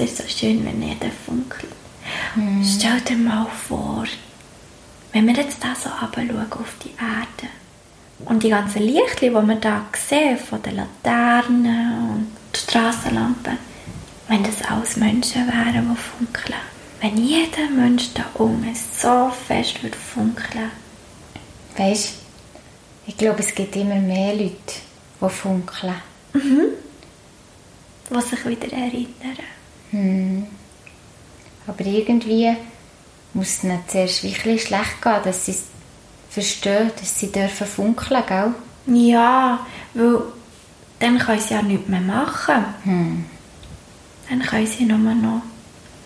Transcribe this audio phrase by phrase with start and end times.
[0.00, 1.72] Es ist so schön, wenn jeder funkelt.
[2.64, 4.04] Stell dir mal vor,
[5.12, 7.52] wenn wir jetzt da so runterschauen auf die Erde
[8.24, 13.58] und die ganzen Lichtchen, die wir da sehen, von den Laternen und Strassenlampen,
[14.28, 16.60] wenn das alles Menschen wären, die funkeln.
[17.00, 20.70] Wenn jeder Mensch da unten so fest würde funkeln.
[21.76, 22.14] Weißt
[23.06, 24.54] ich glaube, es gibt immer mehr Leute,
[25.20, 25.94] die funkeln.
[28.10, 29.57] die sich wieder erinnern.
[29.90, 30.46] Hm.
[31.66, 32.56] Aber irgendwie
[33.34, 35.56] muss es ihnen zuerst wirklich schlecht gehen, dass sie
[36.30, 38.54] verstehen, dass sie dürfen funkeln, gell?
[38.86, 40.22] Ja, weil
[40.98, 42.64] dann können sie ja nichts mehr machen.
[42.84, 43.24] Hm.
[44.28, 45.42] Dann können sie nur noch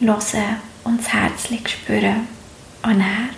[0.00, 2.28] hören und das Herz spüren.
[2.82, 3.30] Und dann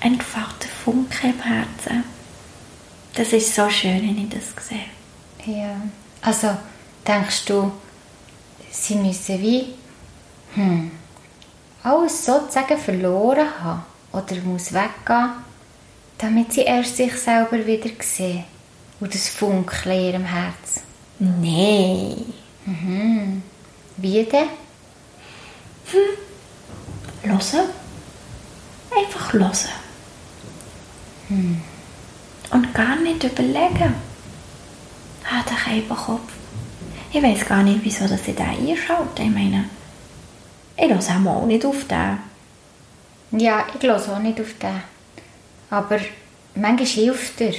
[0.00, 2.04] entfacht der Funke im Herzen.
[3.14, 5.56] Das ist so schön, wenn ich das sehe.
[5.56, 5.74] Ja.
[6.22, 6.56] Also,
[7.06, 7.72] denkst du,
[8.70, 9.74] sie müssen wie
[10.54, 10.90] hm,
[11.82, 15.30] alles sozusagen verloren haben oder muss weggehen,
[16.18, 18.44] damit sie erst sich selber wieder sehen
[19.00, 20.82] und das Funkeln in ihrem Herz?
[21.18, 22.32] Nein.
[22.66, 23.42] Mhm.
[23.96, 24.48] Wie denn?
[27.22, 27.68] Hören.
[28.96, 29.52] Einfach hören.
[32.50, 33.94] Und gar nicht überlegen.
[35.24, 36.32] Ah, der Käferkopf.
[37.12, 39.22] Ich weiß gar nicht, wieso dass ich den einschalte.
[39.22, 39.64] Ich meine,
[40.80, 42.18] ich höre auch nicht auf den.
[43.32, 44.82] Ja, ich höre auch nicht auf den.
[45.70, 45.98] Aber
[46.54, 47.54] manchmal hilft er.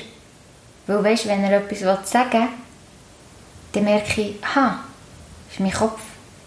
[0.87, 2.47] Weil weißt, wenn er etwas sagen will,
[3.73, 4.73] dann merke ich, das
[5.51, 6.01] ist mein Kopf.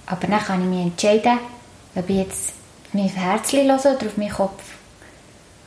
[0.07, 1.39] Aber dann kann ich mich entscheiden,
[1.95, 2.53] ob ich jetzt
[2.93, 4.63] mein Herzchen höre oder auf meinen Kopf.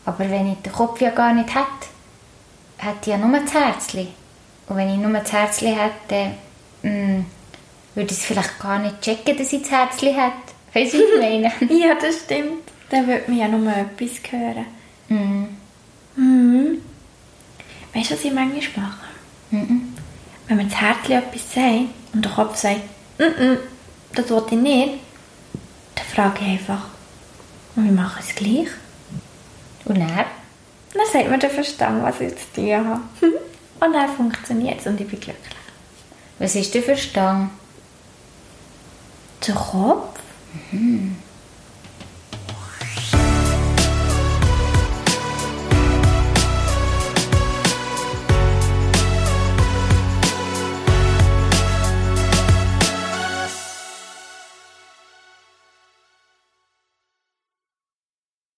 [0.06, 1.88] Aber wenn ich den Kopf ja gar nicht hätte,
[2.78, 4.08] hätte ich ja nur das Herzchen.
[4.68, 6.36] Und wenn ich nur das Herzchen hätte,
[6.82, 7.26] dann mm,
[7.96, 10.57] würde ich es vielleicht gar nicht checken, dass ich das Herzchen hätte.
[10.78, 11.80] Weißt du, was ich meine?
[11.82, 12.62] Ja, das stimmt.
[12.92, 14.66] Dann würde man ja nur etwas hören.
[15.10, 15.48] Mhm.
[16.16, 16.82] Mhm.
[17.96, 19.08] Weißt du, was ich manchmal mache?
[19.50, 19.96] Mhm.
[20.48, 22.82] Wenn man das Herz etwas sagt und der Kopf sagt,
[23.18, 23.58] «Mm-mm,
[24.14, 24.94] das will ich nicht,
[25.96, 26.86] dann frage ich einfach,
[27.76, 28.70] und wir machen es gleich.
[29.86, 30.26] Und dann?
[30.94, 33.02] Dann sagt mir der Verstand, was ich zu tun habe.
[33.80, 35.56] Und dann funktioniert es und ich bin glücklich.
[36.40, 37.52] Was ist der Verstand?
[39.46, 40.17] Der Kopf?
[40.54, 41.27] Mhm.